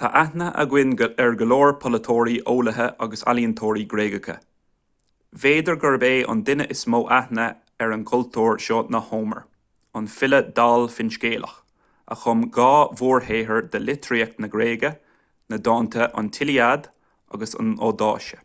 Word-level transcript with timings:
tá 0.00 0.08
aithne 0.22 0.48
againn 0.62 0.90
ar 1.26 1.36
go 1.42 1.46
leor 1.52 1.70
polaiteoirí 1.84 2.34
eolaithe 2.54 2.88
agus 3.06 3.22
ealaíontóirí 3.32 3.84
gréagacha 3.92 4.34
b'fhéidir 5.44 5.78
gurb 5.84 6.04
é 6.10 6.10
an 6.34 6.42
duine 6.50 6.66
is 6.74 6.82
mó 6.94 7.00
aithne 7.20 7.46
ar 7.86 7.96
an 7.96 8.04
gcultúr 8.12 8.60
seo 8.66 8.82
ná 8.96 9.02
homer 9.12 9.40
an 10.00 10.10
file 10.16 10.42
dall 10.60 10.86
finscéalach 10.98 11.56
a 12.16 12.20
chum 12.24 12.44
dhá 12.60 12.70
mhórshaothar 13.00 13.66
de 13.76 13.82
litríocht 13.86 14.46
na 14.46 14.52
gréige 14.58 14.94
na 15.54 15.62
dánta 15.70 16.10
an 16.24 16.32
tíliad 16.38 16.92
agus 17.38 17.56
an 17.64 17.76
odaisé 17.94 18.44